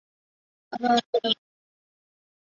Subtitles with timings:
[0.71, 1.35] 王沂孙人。